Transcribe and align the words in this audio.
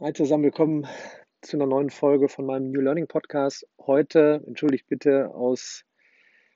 Hi 0.00 0.12
zusammen, 0.12 0.42
willkommen 0.42 0.88
zu 1.40 1.56
einer 1.56 1.66
neuen 1.66 1.88
Folge 1.88 2.28
von 2.28 2.44
meinem 2.44 2.72
New 2.72 2.80
Learning 2.80 3.06
Podcast. 3.06 3.64
Heute, 3.78 4.42
entschuldigt 4.44 4.88
bitte, 4.88 5.32
aus 5.32 5.84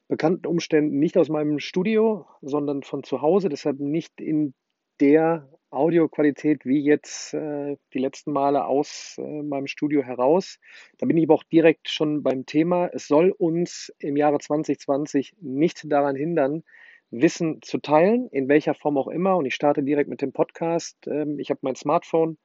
bekannten 0.09 0.49
Umständen 0.49 0.99
nicht 0.99 1.17
aus 1.17 1.29
meinem 1.29 1.61
Studio, 1.61 2.27
sondern 2.43 2.83
von 2.83 3.05
zu 3.05 3.23
Hause, 3.23 3.49
deshalb 3.49 3.79
nicht 3.79 4.21
in 4.21 4.55
der 4.99 5.49
Audioqualität 5.71 6.67
wie 6.67 6.81
jetzt 6.81 7.33
äh, 7.33 7.77
die 7.95 8.01
letzten 8.01 8.33
Male 8.33 8.65
aus 8.65 9.15
äh, 9.19 9.43
meinem 9.43 9.69
Studio 9.69 10.03
heraus. 10.03 10.59
Da 10.99 11.07
bin 11.07 11.17
ich 11.17 11.25
aber 11.25 11.35
auch 11.35 11.45
direkt 11.45 11.89
schon 11.89 12.25
beim 12.25 12.45
Thema. 12.45 12.91
Es 12.93 13.07
soll 13.07 13.31
uns 13.31 13.95
im 14.01 14.17
Jahre 14.17 14.41
2020 14.41 15.37
nicht 15.41 15.85
daran 15.85 16.17
hindern, 16.17 16.65
Wissen 17.11 17.63
zu 17.63 17.79
teilen, 17.79 18.29
in 18.33 18.49
welcher 18.49 18.75
Form 18.75 18.99
auch 18.99 19.09
immer. 19.09 19.37
Und 19.37 19.47
ich 19.47 19.55
starte 19.55 19.85
direkt 19.85 20.11
mit 20.11 20.23
dem 20.23 20.33
Podcast. 20.33 21.07
Ähm, 21.07 21.39
ich 21.39 21.51
habe 21.51 21.61
mein 21.63 21.77
Smartphone 21.77 22.37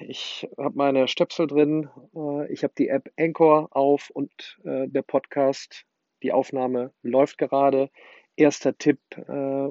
ich 0.00 0.48
habe 0.56 0.76
meine 0.76 1.08
Stöpsel 1.08 1.48
drin, 1.48 1.88
äh, 2.14 2.52
ich 2.52 2.62
habe 2.62 2.74
die 2.78 2.88
App 2.88 3.10
Anchor 3.18 3.68
auf 3.72 4.10
und 4.10 4.58
äh, 4.64 4.86
der 4.86 5.02
Podcast, 5.02 5.84
die 6.22 6.32
Aufnahme 6.32 6.92
läuft 7.02 7.38
gerade. 7.38 7.90
Erster 8.36 8.78
Tipp 8.78 9.00
äh, 9.16 9.68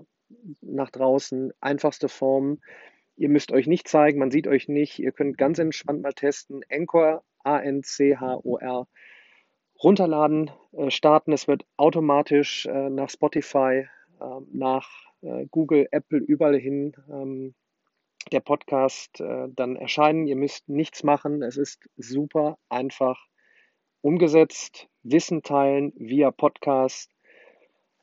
nach 0.61 0.89
draußen, 0.91 1.53
einfachste 1.61 2.09
Form. 2.09 2.59
Ihr 3.15 3.29
müsst 3.29 3.53
euch 3.53 3.65
nicht 3.65 3.87
zeigen, 3.87 4.19
man 4.19 4.31
sieht 4.31 4.47
euch 4.47 4.67
nicht. 4.67 4.99
Ihr 4.99 5.13
könnt 5.13 5.37
ganz 5.37 5.57
entspannt 5.57 6.01
mal 6.01 6.13
testen. 6.13 6.65
Anchor, 6.69 7.23
A-N-C-H-O-R, 7.43 8.87
runterladen, 9.81 10.51
starten. 10.89 11.31
Es 11.31 11.47
wird 11.47 11.65
automatisch 11.77 12.65
nach 12.65 13.09
Spotify, 13.09 13.87
ähm, 14.21 14.47
nach 14.51 14.89
Google, 15.49 15.87
Apple, 15.91 16.19
überall 16.19 16.57
hin 16.57 16.93
ähm, 17.09 17.53
der 18.25 18.39
Podcast 18.39 19.19
äh, 19.19 19.47
dann 19.49 19.75
erscheinen. 19.75 20.27
Ihr 20.27 20.35
müsst 20.35 20.69
nichts 20.69 21.03
machen. 21.03 21.41
Es 21.41 21.57
ist 21.57 21.87
super 21.97 22.57
einfach 22.69 23.19
umgesetzt. 24.01 24.87
Wissen 25.03 25.43
teilen 25.43 25.93
via 25.95 26.31
Podcast. 26.31 27.11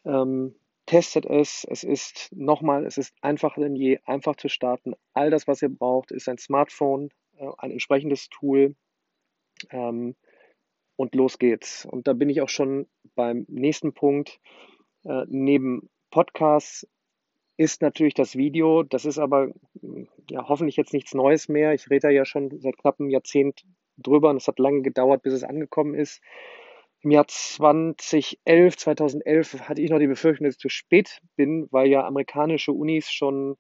Ähm, 0.05 0.55
testet 0.87 1.27
es. 1.27 1.67
Es 1.69 1.85
ist 1.85 2.31
nochmal, 2.33 2.87
es 2.87 2.99
ist 2.99 3.15
einfacher 3.21 3.61
denn 3.61 3.77
je, 3.77 3.99
einfach 4.05 4.37
zu 4.37 4.49
starten. 4.49 4.95
All 5.13 5.31
das, 5.31 5.47
was 5.47 5.63
ihr 5.63 5.69
braucht, 5.69 6.11
ist 6.11 6.29
ein 6.29 6.39
Smartphone, 6.39 7.11
äh, 7.37 7.49
ein 7.59 7.71
entsprechendes 7.71 8.29
Tool. 8.31 8.75
Ähm, 9.71 10.17
und 10.97 11.15
los 11.15 11.39
geht's. 11.39 11.87
Und 11.87 12.09
da 12.09 12.13
bin 12.13 12.29
ich 12.29 12.41
auch 12.41 12.49
schon 12.49 12.89
beim 13.15 13.45
nächsten 13.49 13.93
Punkt. 13.93 14.41
Äh, 15.05 15.25
neben 15.29 15.89
Podcasts 16.11 16.89
ist 17.59 17.83
natürlich 17.83 18.15
das 18.15 18.37
Video. 18.37 18.85
Das 18.85 19.05
ist 19.05 19.19
aber 19.19 19.49
ja, 20.31 20.49
hoffentlich 20.49 20.77
jetzt 20.77 20.95
nichts 20.95 21.13
Neues 21.13 21.49
mehr. 21.49 21.75
Ich 21.75 21.91
rede 21.91 22.07
da 22.07 22.09
ja 22.09 22.25
schon 22.25 22.59
seit 22.61 22.79
knapp 22.79 23.01
einem 23.01 23.11
Jahrzehnt 23.11 23.65
drüber 23.99 24.31
und 24.31 24.37
es 24.37 24.47
hat 24.47 24.61
lange 24.61 24.83
gedauert, 24.83 25.23
bis 25.23 25.35
es 25.35 25.43
angekommen 25.43 25.95
ist. 25.95 26.23
Im 27.01 27.11
Jahr 27.11 27.27
2011, 27.27 28.77
2011 28.77 29.69
hatte 29.69 29.83
ich 29.83 29.91
noch 29.91 29.99
die 29.99 30.07
Befürchtung, 30.07 30.47
dass 30.47 30.55
ich 30.55 30.61
zu 30.61 30.69
spät 30.69 31.21
bin, 31.37 31.67
weil 31.71 31.89
ja 31.89 32.07
amerikanische 32.07 32.73
Unis 32.73 33.11
schon 33.11 33.57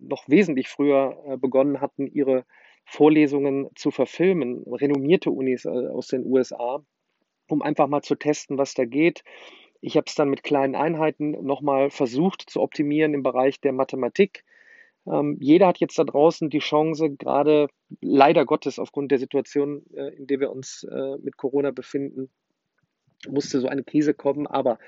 noch 0.00 0.28
wesentlich 0.28 0.68
früher 0.68 1.18
äh, 1.26 1.36
begonnen 1.38 1.80
hatten, 1.80 2.06
ihre 2.06 2.44
Vorlesungen 2.84 3.68
zu 3.74 3.90
verfilmen. 3.90 4.62
Renommierte 4.66 5.30
Unis 5.30 5.64
äh, 5.64 5.68
aus 5.68 6.08
den 6.08 6.24
USA, 6.24 6.84
um 7.48 7.62
einfach 7.62 7.88
mal 7.88 8.02
zu 8.02 8.14
testen, 8.14 8.58
was 8.58 8.74
da 8.74 8.84
geht. 8.84 9.24
Ich 9.80 9.96
habe 9.96 10.06
es 10.06 10.14
dann 10.14 10.28
mit 10.28 10.42
kleinen 10.42 10.74
Einheiten 10.74 11.30
nochmal 11.44 11.90
versucht 11.90 12.42
zu 12.48 12.60
optimieren 12.60 13.14
im 13.14 13.22
Bereich 13.22 13.60
der 13.60 13.72
Mathematik. 13.72 14.44
Ähm, 15.06 15.36
jeder 15.40 15.68
hat 15.68 15.78
jetzt 15.78 15.98
da 15.98 16.04
draußen 16.04 16.50
die 16.50 16.58
Chance, 16.58 17.10
gerade 17.10 17.68
leider 18.00 18.44
Gottes 18.44 18.78
aufgrund 18.78 19.10
der 19.10 19.18
Situation, 19.18 19.84
äh, 19.94 20.14
in 20.16 20.26
der 20.26 20.40
wir 20.40 20.50
uns 20.50 20.84
äh, 20.84 21.16
mit 21.18 21.36
Corona 21.36 21.70
befinden, 21.70 22.30
musste 23.26 23.60
so 23.60 23.68
eine 23.68 23.82
Krise 23.82 24.14
kommen. 24.14 24.46
Aber 24.46 24.78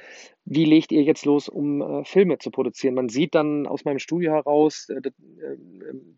wie 0.45 0.65
legt 0.65 0.93
ihr 0.93 1.03
jetzt 1.03 1.25
los, 1.25 1.49
um 1.49 1.83
äh, 1.83 2.05
Filme 2.05 2.39
zu 2.39 2.51
produzieren? 2.51 2.95
Man 2.95 3.09
sieht 3.09 3.35
dann 3.35 3.67
aus 3.67 3.85
meinem 3.85 3.99
Studio 3.99 4.33
heraus 4.33 4.89
äh, 4.89 4.97
äh 4.99 5.57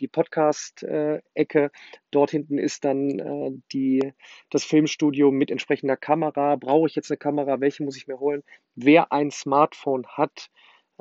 die 0.01 0.09
Podcast-Ecke. 0.09 1.71
Dort 2.11 2.31
hinten 2.31 2.59
ist 2.59 2.85
dann 2.85 3.19
äh, 3.19 3.51
die, 3.73 4.13
das 4.51 4.65
Filmstudio 4.65 5.31
mit 5.31 5.51
entsprechender 5.51 5.97
Kamera. 5.97 6.57
Brauche 6.57 6.89
ich 6.89 6.95
jetzt 6.95 7.11
eine 7.11 7.19
Kamera? 7.19 7.61
Welche 7.61 7.85
muss 7.85 7.97
ich 7.97 8.07
mir 8.07 8.21
holen? 8.21 8.43
Wer 8.75 9.13
ein 9.13 9.31
Smartphone 9.31 10.07
hat, 10.07 10.51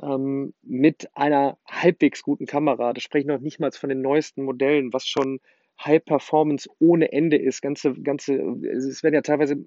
ähm, 0.00 0.54
mit 0.62 1.08
einer 1.14 1.58
halbwegs 1.68 2.22
guten 2.22 2.46
Kamera, 2.46 2.92
da 2.92 3.00
spreche 3.00 3.22
ich 3.22 3.26
noch 3.26 3.40
nicht 3.40 3.60
mal 3.60 3.70
von 3.72 3.88
den 3.88 4.00
neuesten 4.00 4.44
Modellen, 4.44 4.92
was 4.92 5.06
schon 5.06 5.40
High 5.84 6.04
Performance 6.04 6.68
ohne 6.78 7.12
Ende 7.12 7.36
ist. 7.36 7.60
Ganze, 7.60 7.94
ganze, 7.94 8.34
es 8.34 9.02
werden 9.02 9.14
ja 9.14 9.22
teilweise 9.22 9.64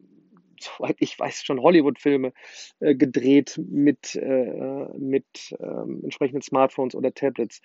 soweit 0.60 0.98
ich 1.00 1.18
weiß, 1.18 1.44
schon 1.44 1.62
Hollywood-Filme 1.62 2.34
äh, 2.80 2.96
gedreht 2.96 3.60
mit, 3.64 4.16
äh, 4.16 4.88
mit 4.98 5.56
ähm, 5.60 6.02
entsprechenden 6.04 6.42
Smartphones 6.42 6.96
oder 6.96 7.14
Tablets. 7.14 7.62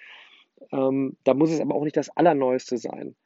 Ähm, 0.72 1.16
da 1.24 1.34
muss 1.34 1.50
es 1.50 1.60
aber 1.60 1.74
auch 1.74 1.84
nicht 1.84 1.96
das 1.96 2.10
Allerneueste 2.10 2.78
sein. 2.78 3.16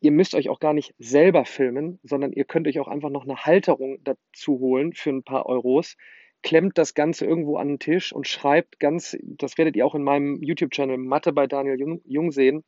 Ihr 0.00 0.10
müsst 0.10 0.34
euch 0.34 0.48
auch 0.48 0.58
gar 0.58 0.72
nicht 0.72 0.94
selber 0.98 1.44
filmen, 1.44 2.00
sondern 2.02 2.32
ihr 2.32 2.44
könnt 2.44 2.66
euch 2.66 2.80
auch 2.80 2.88
einfach 2.88 3.10
noch 3.10 3.24
eine 3.24 3.44
Halterung 3.44 3.98
dazu 4.02 4.58
holen 4.58 4.92
für 4.92 5.10
ein 5.10 5.22
paar 5.22 5.46
Euros. 5.46 5.96
Klemmt 6.42 6.78
das 6.78 6.94
Ganze 6.94 7.26
irgendwo 7.26 7.56
an 7.56 7.68
den 7.68 7.78
Tisch 7.78 8.12
und 8.12 8.26
schreibt 8.26 8.80
ganz, 8.80 9.16
das 9.22 9.56
werdet 9.56 9.76
ihr 9.76 9.86
auch 9.86 9.94
in 9.94 10.02
meinem 10.02 10.42
YouTube-Channel 10.42 10.98
Mathe 10.98 11.32
bei 11.32 11.46
Daniel 11.46 11.78
Jung, 11.78 12.00
Jung 12.04 12.32
sehen, 12.32 12.64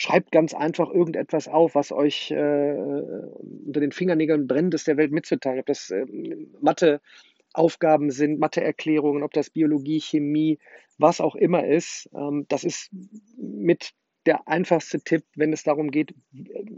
Schreibt 0.00 0.30
ganz 0.30 0.54
einfach 0.54 0.90
irgendetwas 0.90 1.48
auf, 1.48 1.74
was 1.74 1.90
euch 1.92 2.30
äh, 2.30 2.76
unter 2.76 3.80
den 3.80 3.92
Fingernägeln 3.92 4.46
brennt, 4.46 4.72
es 4.74 4.84
der 4.84 4.96
Welt 4.96 5.10
mitzuteilen. 5.12 5.58
Ob 5.58 5.66
das 5.66 5.90
äh, 5.90 6.06
Matheaufgaben 6.60 8.10
sind, 8.10 8.38
Matheerklärungen, 8.38 9.24
ob 9.24 9.32
das 9.32 9.50
Biologie, 9.50 10.00
Chemie, 10.00 10.58
was 10.98 11.20
auch 11.20 11.34
immer 11.34 11.66
ist. 11.66 12.08
Ähm, 12.14 12.46
das 12.48 12.62
ist 12.62 12.90
mit 13.36 13.92
der 14.28 14.46
einfachste 14.46 15.00
Tipp, 15.00 15.24
wenn 15.36 15.52
es 15.52 15.62
darum 15.62 15.90
geht, 15.90 16.14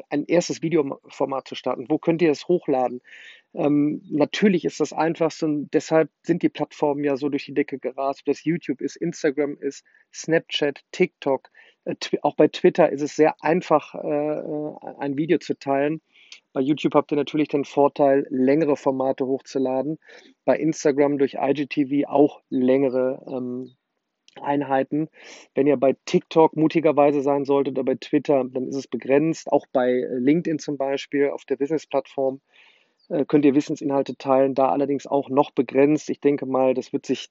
ein 0.08 0.24
erstes 0.26 0.62
Videoformat 0.62 1.48
zu 1.48 1.56
starten. 1.56 1.86
Wo 1.88 1.98
könnt 1.98 2.22
ihr 2.22 2.30
es 2.30 2.46
hochladen? 2.46 3.00
Ähm, 3.54 4.02
natürlich 4.08 4.64
ist 4.64 4.78
das 4.78 4.92
einfachste 4.92 5.46
und 5.46 5.74
deshalb 5.74 6.10
sind 6.22 6.42
die 6.42 6.48
Plattformen 6.48 7.02
ja 7.02 7.16
so 7.16 7.28
durch 7.28 7.46
die 7.46 7.54
Decke 7.54 7.80
gerast, 7.80 8.20
ob 8.20 8.26
das 8.26 8.44
YouTube 8.44 8.80
ist, 8.80 8.94
Instagram 8.94 9.56
ist, 9.58 9.84
Snapchat, 10.12 10.84
TikTok. 10.92 11.50
Äh, 11.84 11.94
auch 12.22 12.36
bei 12.36 12.48
Twitter 12.48 12.90
ist 12.90 13.02
es 13.02 13.16
sehr 13.16 13.42
einfach, 13.42 13.94
äh, 13.94 13.98
äh, 13.98 14.74
ein 14.98 15.16
Video 15.16 15.38
zu 15.38 15.58
teilen. 15.58 16.00
Bei 16.52 16.60
YouTube 16.60 16.94
habt 16.94 17.12
ihr 17.12 17.16
natürlich 17.16 17.48
den 17.48 17.64
Vorteil, 17.64 18.26
längere 18.30 18.76
Formate 18.76 19.26
hochzuladen. 19.26 19.98
Bei 20.44 20.58
Instagram 20.58 21.18
durch 21.18 21.34
IGTV 21.34 22.08
auch 22.08 22.40
längere 22.50 23.22
ähm, 23.26 23.74
Einheiten. 24.40 25.08
Wenn 25.54 25.66
ihr 25.66 25.76
bei 25.76 25.96
TikTok 26.06 26.56
mutigerweise 26.56 27.20
sein 27.20 27.44
solltet 27.44 27.74
oder 27.74 27.84
bei 27.84 27.96
Twitter, 27.96 28.44
dann 28.44 28.68
ist 28.68 28.76
es 28.76 28.88
begrenzt. 28.88 29.50
Auch 29.50 29.66
bei 29.72 30.04
LinkedIn 30.08 30.58
zum 30.58 30.76
Beispiel 30.76 31.30
auf 31.30 31.44
der 31.44 31.56
Business-Plattform 31.56 32.40
könnt 33.26 33.44
ihr 33.44 33.56
Wissensinhalte 33.56 34.16
teilen, 34.16 34.54
da 34.54 34.68
allerdings 34.68 35.08
auch 35.08 35.30
noch 35.30 35.50
begrenzt. 35.50 36.10
Ich 36.10 36.20
denke 36.20 36.46
mal, 36.46 36.74
das 36.74 36.92
wird 36.92 37.06
sich 37.06 37.28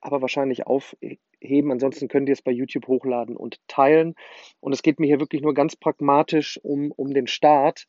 aber 0.00 0.20
wahrscheinlich 0.22 0.66
aufheben. 0.66 1.72
Ansonsten 1.72 2.08
könnt 2.08 2.28
ihr 2.28 2.32
es 2.32 2.42
bei 2.42 2.50
YouTube 2.50 2.86
hochladen 2.86 3.36
und 3.36 3.60
teilen. 3.68 4.14
Und 4.60 4.72
es 4.72 4.82
geht 4.82 5.00
mir 5.00 5.06
hier 5.06 5.20
wirklich 5.20 5.42
nur 5.42 5.54
ganz 5.54 5.76
pragmatisch 5.76 6.58
um, 6.62 6.92
um 6.92 7.12
den 7.14 7.26
Start. 7.26 7.86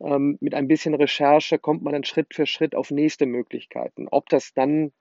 Ähm, 0.00 0.38
mit 0.40 0.54
ein 0.54 0.68
bisschen 0.68 0.94
Recherche 0.94 1.58
kommt 1.58 1.82
man 1.82 1.92
dann 1.92 2.04
Schritt 2.04 2.34
für 2.34 2.46
Schritt 2.46 2.74
auf 2.74 2.90
nächste 2.90 3.26
Möglichkeiten. 3.26 4.08
Ob 4.10 4.28
das 4.28 4.52
dann 4.54 4.92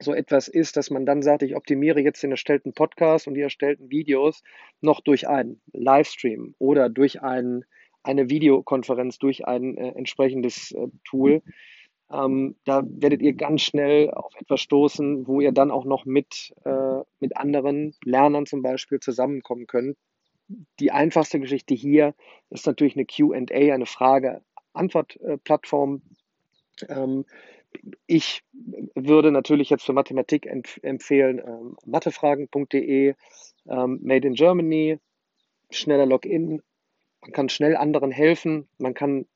so 0.00 0.14
etwas 0.14 0.48
ist, 0.48 0.76
dass 0.76 0.90
man 0.90 1.06
dann 1.06 1.22
sagt, 1.22 1.42
ich 1.42 1.56
optimiere 1.56 2.00
jetzt 2.00 2.22
den 2.22 2.30
erstellten 2.30 2.72
Podcast 2.72 3.26
und 3.26 3.34
die 3.34 3.40
erstellten 3.40 3.90
Videos 3.90 4.42
noch 4.80 5.00
durch 5.00 5.28
einen 5.28 5.60
Livestream 5.72 6.54
oder 6.58 6.88
durch 6.88 7.22
ein, 7.22 7.64
eine 8.04 8.30
Videokonferenz, 8.30 9.18
durch 9.18 9.46
ein 9.46 9.76
äh, 9.76 9.88
entsprechendes 9.96 10.70
äh, 10.72 10.86
Tool. 11.04 11.42
Ähm, 12.10 12.56
da 12.64 12.82
werdet 12.86 13.20
ihr 13.20 13.34
ganz 13.34 13.60
schnell 13.62 14.10
auf 14.10 14.32
etwas 14.40 14.60
stoßen, 14.60 15.26
wo 15.26 15.40
ihr 15.40 15.50
dann 15.52 15.70
auch 15.70 15.84
noch 15.84 16.06
mit, 16.06 16.54
äh, 16.64 17.02
mit 17.20 17.36
anderen 17.36 17.94
Lernern 18.04 18.46
zum 18.46 18.62
Beispiel 18.62 18.98
zusammenkommen 19.00 19.66
könnt. 19.66 19.98
Die 20.80 20.90
einfachste 20.90 21.40
Geschichte 21.40 21.74
hier 21.74 22.14
ist 22.48 22.66
natürlich 22.66 22.96
eine 22.96 23.04
QA, 23.04 23.74
eine 23.74 23.84
Frage-Antwort-Plattform. 23.84 26.00
Ähm, 26.88 27.26
ich 28.06 28.42
würde 28.94 29.30
natürlich 29.30 29.68
jetzt 29.68 29.84
für 29.84 29.92
Mathematik 29.92 30.46
empf 30.46 30.78
empfehlen 30.82 31.42
ähm, 31.44 31.76
mathefragen.de, 31.84 33.14
ähm, 33.68 34.00
Made 34.02 34.26
in 34.26 34.32
Germany, 34.32 34.98
schneller 35.70 36.06
Login. 36.06 36.62
Man 37.20 37.32
kann 37.32 37.50
schnell 37.50 37.76
anderen 37.76 38.10
helfen. 38.10 38.70
Man 38.78 38.94
kann 38.94 39.26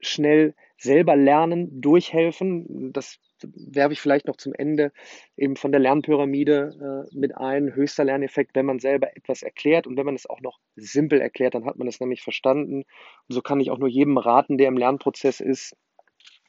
schnell 0.00 0.54
selber 0.80 1.14
lernen, 1.14 1.80
durchhelfen. 1.80 2.92
Das 2.92 3.18
werfe 3.42 3.92
ich 3.92 4.00
vielleicht 4.00 4.26
noch 4.26 4.36
zum 4.36 4.54
Ende 4.54 4.92
eben 5.36 5.56
von 5.56 5.72
der 5.72 5.80
Lernpyramide 5.80 7.06
äh, 7.12 7.16
mit 7.16 7.36
ein. 7.36 7.74
Höchster 7.74 8.04
Lerneffekt, 8.04 8.54
wenn 8.54 8.64
man 8.64 8.78
selber 8.78 9.14
etwas 9.14 9.42
erklärt 9.42 9.86
und 9.86 9.98
wenn 9.98 10.06
man 10.06 10.14
es 10.14 10.28
auch 10.28 10.40
noch 10.40 10.58
simpel 10.76 11.20
erklärt, 11.20 11.54
dann 11.54 11.66
hat 11.66 11.76
man 11.76 11.86
es 11.86 12.00
nämlich 12.00 12.22
verstanden. 12.22 12.84
Und 13.28 13.34
so 13.34 13.42
kann 13.42 13.60
ich 13.60 13.70
auch 13.70 13.78
nur 13.78 13.88
jedem 13.88 14.16
raten, 14.16 14.56
der 14.56 14.68
im 14.68 14.78
Lernprozess 14.78 15.40
ist, 15.40 15.76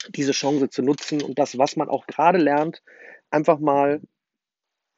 diese 0.09 0.31
Chance 0.31 0.69
zu 0.69 0.81
nutzen 0.81 1.21
und 1.21 1.37
das, 1.37 1.57
was 1.57 1.75
man 1.75 1.89
auch 1.89 2.07
gerade 2.07 2.37
lernt, 2.37 2.81
einfach 3.29 3.59
mal 3.59 4.01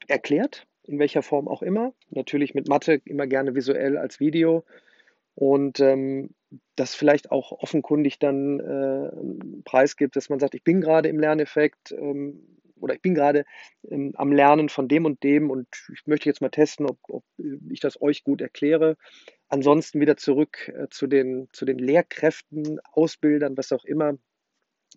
erklärt, 0.07 0.67
in 0.83 0.99
welcher 0.99 1.23
Form 1.23 1.47
auch 1.47 1.63
immer. 1.63 1.93
Natürlich 2.11 2.53
mit 2.53 2.67
Mathe 2.67 3.01
immer 3.05 3.25
gerne 3.25 3.55
visuell 3.55 3.97
als 3.97 4.19
Video 4.19 4.63
und 5.33 5.79
ähm, 5.79 6.35
das 6.75 6.95
vielleicht 6.95 7.31
auch 7.31 7.51
offenkundig 7.51 8.19
dann 8.19 8.59
äh, 8.59 9.61
preisgibt, 9.63 10.15
dass 10.15 10.29
man 10.29 10.39
sagt, 10.39 10.55
ich 10.55 10.63
bin 10.63 10.81
gerade 10.81 11.09
im 11.09 11.19
Lerneffekt 11.19 11.91
ähm, 11.91 12.59
oder 12.79 12.95
ich 12.95 13.01
bin 13.01 13.15
gerade 13.15 13.45
ähm, 13.89 14.13
am 14.15 14.31
Lernen 14.31 14.69
von 14.69 14.87
dem 14.87 15.05
und 15.05 15.23
dem 15.23 15.49
und 15.49 15.67
ich 15.93 16.05
möchte 16.05 16.29
jetzt 16.29 16.41
mal 16.41 16.49
testen, 16.49 16.85
ob, 16.85 16.97
ob 17.07 17.23
ich 17.69 17.79
das 17.79 18.01
euch 18.01 18.23
gut 18.23 18.41
erkläre. 18.41 18.97
Ansonsten 19.47 20.01
wieder 20.01 20.17
zurück 20.17 20.69
äh, 20.75 20.87
zu, 20.89 21.07
den, 21.07 21.47
zu 21.53 21.65
den 21.65 21.77
Lehrkräften, 21.77 22.79
Ausbildern, 22.91 23.57
was 23.57 23.71
auch 23.71 23.85
immer. 23.85 24.17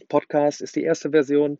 Podcast 0.09 0.61
ist 0.61 0.77
die 0.77 0.83
erste 0.83 1.11
Version, 1.11 1.59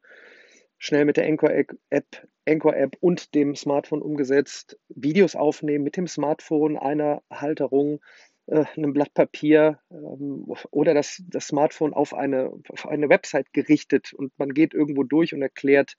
schnell 0.79 1.05
mit 1.05 1.17
der 1.17 1.27
Anchor-App 1.27 2.27
Anchor 2.49 2.77
App 2.77 2.97
und 3.01 3.35
dem 3.35 3.57
Smartphone 3.57 4.03
umgesetzt. 4.03 4.79
Videos 4.89 5.35
aufnehmen 5.35 5.85
mit 5.85 5.97
dem 5.97 6.07
Smartphone, 6.07 6.77
einer 6.77 7.23
Halterung, 7.31 8.01
äh, 8.47 8.65
einem 8.77 8.93
Blatt 8.93 9.13
Papier 9.15 9.81
ähm, 9.91 10.47
oder 10.71 10.95
das, 10.95 11.23
das 11.29 11.49
Smartphone 11.49 11.93
auf 11.93 12.15
eine, 12.15 12.53
auf 12.69 12.87
eine 12.87 13.09
Website 13.09 13.53
gerichtet 13.53 14.13
und 14.13 14.33
man 14.39 14.55
geht 14.55 14.75
irgendwo 14.75 15.03
durch 15.03 15.35
und 15.35 15.43
erklärt 15.43 15.97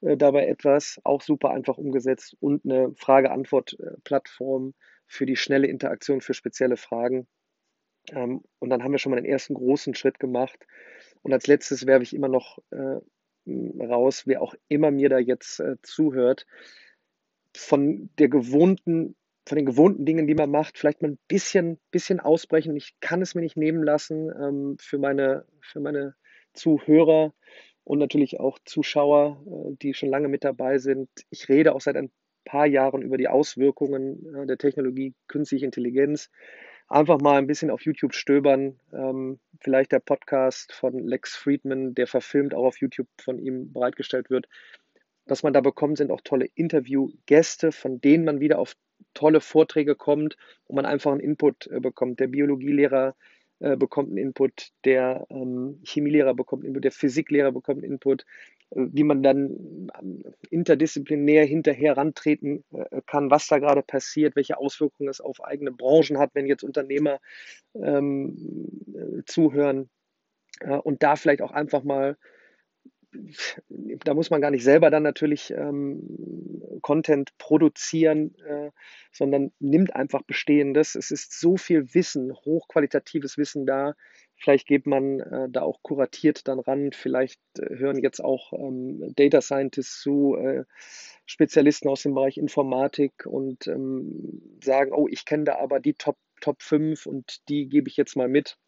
äh, 0.00 0.16
dabei 0.16 0.46
etwas, 0.46 1.00
auch 1.04 1.22
super 1.22 1.50
einfach 1.50 1.76
umgesetzt 1.76 2.36
und 2.40 2.64
eine 2.64 2.94
Frage-Antwort-Plattform 2.94 4.74
für 5.06 5.26
die 5.26 5.36
schnelle 5.36 5.66
Interaktion 5.66 6.20
für 6.20 6.34
spezielle 6.34 6.76
Fragen. 6.76 7.26
Ähm, 8.12 8.42
und 8.58 8.70
dann 8.70 8.82
haben 8.82 8.92
wir 8.92 8.98
schon 8.98 9.10
mal 9.10 9.20
den 9.20 9.30
ersten 9.30 9.54
großen 9.54 9.94
Schritt 9.94 10.18
gemacht. 10.18 10.66
Und 11.22 11.32
als 11.32 11.46
letztes 11.46 11.86
werfe 11.86 12.02
ich 12.02 12.14
immer 12.14 12.28
noch 12.28 12.58
äh, 12.70 13.00
raus, 13.82 14.22
wer 14.26 14.42
auch 14.42 14.54
immer 14.68 14.90
mir 14.90 15.08
da 15.08 15.18
jetzt 15.18 15.60
äh, 15.60 15.76
zuhört, 15.82 16.46
von 17.56 18.10
der 18.18 18.28
gewohnten 18.28 19.16
von 19.46 19.56
den 19.56 19.66
gewohnten 19.66 20.06
Dingen, 20.06 20.26
die 20.26 20.34
man 20.34 20.50
macht, 20.50 20.78
vielleicht 20.78 21.02
mal 21.02 21.08
ein 21.08 21.18
bisschen, 21.28 21.78
bisschen 21.90 22.20
ausbrechen. 22.20 22.76
Ich 22.76 22.94
kann 23.00 23.20
es 23.20 23.34
mir 23.34 23.42
nicht 23.42 23.56
nehmen 23.56 23.82
lassen 23.82 24.30
ähm, 24.30 24.76
für, 24.80 24.98
meine, 24.98 25.44
für 25.60 25.80
meine 25.80 26.14
Zuhörer 26.54 27.34
und 27.84 27.98
natürlich 27.98 28.40
auch 28.40 28.58
Zuschauer, 28.64 29.42
äh, 29.46 29.76
die 29.82 29.94
schon 29.94 30.08
lange 30.08 30.28
mit 30.28 30.44
dabei 30.44 30.78
sind. 30.78 31.08
Ich 31.30 31.48
rede 31.48 31.74
auch 31.74 31.80
seit 31.80 31.96
ein 31.96 32.10
paar 32.44 32.66
Jahren 32.66 33.02
über 33.02 33.18
die 33.18 33.28
Auswirkungen 33.28 34.34
äh, 34.34 34.46
der 34.46 34.58
Technologie 34.58 35.14
künstliche 35.28 35.66
Intelligenz. 35.66 36.30
Einfach 36.88 37.20
mal 37.20 37.38
ein 37.38 37.46
bisschen 37.46 37.70
auf 37.70 37.82
YouTube 37.82 38.14
stöbern. 38.14 38.78
Ähm, 38.92 39.40
vielleicht 39.60 39.92
der 39.92 40.00
Podcast 40.00 40.72
von 40.72 40.98
Lex 41.06 41.36
Friedman, 41.36 41.94
der 41.94 42.06
verfilmt 42.06 42.54
auch 42.54 42.64
auf 42.64 42.78
YouTube 42.78 43.08
von 43.20 43.38
ihm 43.38 43.72
bereitgestellt 43.72 44.30
wird. 44.30 44.46
Was 45.26 45.42
man 45.42 45.54
da 45.54 45.62
bekommt, 45.62 45.98
sind 45.98 46.10
auch 46.10 46.20
tolle 46.22 46.48
Interviewgäste, 46.54 47.72
von 47.72 48.00
denen 48.00 48.24
man 48.24 48.40
wieder 48.40 48.58
auf 48.58 48.74
tolle 49.14 49.40
Vorträge 49.40 49.94
kommt 49.94 50.36
und 50.66 50.76
man 50.76 50.86
einfach 50.86 51.12
einen 51.12 51.20
Input 51.20 51.66
äh, 51.68 51.80
bekommt. 51.80 52.20
Der 52.20 52.28
Biologielehrer 52.28 53.14
äh, 53.60 53.76
bekommt 53.76 54.10
einen 54.10 54.18
Input, 54.18 54.70
der 54.84 55.26
ähm, 55.30 55.80
Chemielehrer 55.84 56.34
bekommt 56.34 56.62
einen 56.62 56.70
Input, 56.70 56.84
der 56.84 56.92
Physiklehrer 56.92 57.52
bekommt 57.52 57.82
einen 57.82 57.92
Input, 57.92 58.22
äh, 58.70 58.86
wie 58.92 59.04
man 59.04 59.22
dann 59.22 59.90
ähm, 60.00 60.24
interdisziplinär 60.50 61.44
hinterher 61.44 61.96
rantreten 61.96 62.64
kann, 63.06 63.30
was 63.30 63.46
da 63.46 63.58
gerade 63.58 63.82
passiert, 63.82 64.36
welche 64.36 64.58
Auswirkungen 64.58 65.08
es 65.08 65.20
auf 65.20 65.42
eigene 65.42 65.72
Branchen 65.72 66.18
hat, 66.18 66.30
wenn 66.34 66.46
jetzt 66.46 66.64
Unternehmer 66.64 67.20
ähm, 67.74 68.68
äh, 68.94 69.22
zuhören 69.24 69.88
und 70.84 71.02
da 71.02 71.16
vielleicht 71.16 71.42
auch 71.42 71.50
einfach 71.50 71.82
mal 71.82 72.16
da 73.68 74.14
muss 74.14 74.30
man 74.30 74.40
gar 74.40 74.50
nicht 74.50 74.64
selber 74.64 74.90
dann 74.90 75.02
natürlich 75.02 75.50
ähm, 75.50 76.00
Content 76.82 77.36
produzieren, 77.38 78.34
äh, 78.46 78.70
sondern 79.12 79.52
nimmt 79.58 79.94
einfach 79.94 80.22
Bestehendes. 80.22 80.94
Es 80.94 81.10
ist 81.10 81.38
so 81.38 81.56
viel 81.56 81.94
Wissen, 81.94 82.32
hochqualitatives 82.32 83.38
Wissen 83.38 83.66
da. 83.66 83.94
Vielleicht 84.36 84.66
geht 84.66 84.86
man 84.86 85.20
äh, 85.20 85.48
da 85.48 85.62
auch 85.62 85.82
kuratiert 85.82 86.48
dann 86.48 86.58
ran. 86.58 86.92
Vielleicht 86.92 87.40
äh, 87.58 87.76
hören 87.76 87.98
jetzt 87.98 88.22
auch 88.22 88.52
ähm, 88.52 89.12
Data 89.14 89.40
Scientists 89.40 90.00
zu, 90.00 90.36
äh, 90.36 90.64
Spezialisten 91.26 91.88
aus 91.88 92.02
dem 92.02 92.14
Bereich 92.14 92.36
Informatik 92.36 93.26
und 93.26 93.66
ähm, 93.66 94.42
sagen, 94.62 94.92
oh, 94.92 95.08
ich 95.08 95.24
kenne 95.24 95.44
da 95.44 95.58
aber 95.58 95.80
die 95.80 95.94
Top, 95.94 96.16
Top 96.40 96.62
5 96.62 97.06
und 97.06 97.48
die 97.48 97.68
gebe 97.68 97.88
ich 97.88 97.96
jetzt 97.96 98.16
mal 98.16 98.28
mit. 98.28 98.58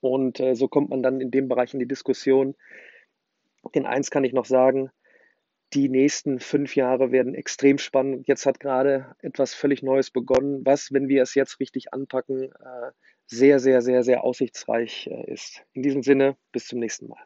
Und 0.00 0.40
äh, 0.40 0.54
so 0.54 0.68
kommt 0.68 0.90
man 0.90 1.02
dann 1.02 1.20
in 1.20 1.30
dem 1.30 1.48
Bereich 1.48 1.72
in 1.72 1.80
die 1.80 1.88
Diskussion 1.88 2.54
den 3.74 3.86
eins 3.86 4.10
kann 4.10 4.24
ich 4.24 4.32
noch 4.32 4.46
sagen, 4.46 4.90
die 5.72 5.88
nächsten 5.88 6.40
fünf 6.40 6.74
Jahre 6.74 7.12
werden 7.12 7.34
extrem 7.34 7.78
spannend. 7.78 8.26
Jetzt 8.26 8.44
hat 8.44 8.58
gerade 8.58 9.14
etwas 9.20 9.54
völlig 9.54 9.82
Neues 9.82 10.10
begonnen, 10.10 10.62
was, 10.64 10.92
wenn 10.92 11.08
wir 11.08 11.22
es 11.22 11.34
jetzt 11.34 11.60
richtig 11.60 11.92
anpacken, 11.92 12.52
äh, 12.52 12.90
sehr, 13.26 13.60
sehr, 13.60 13.80
sehr, 13.80 14.02
sehr 14.02 14.24
aussichtsreich 14.24 15.06
äh, 15.06 15.32
ist. 15.32 15.62
In 15.72 15.82
diesem 15.82 16.02
Sinne, 16.02 16.36
bis 16.50 16.66
zum 16.66 16.80
nächsten 16.80 17.06
Mal. 17.06 17.22